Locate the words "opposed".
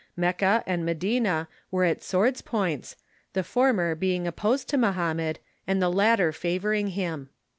4.25-4.67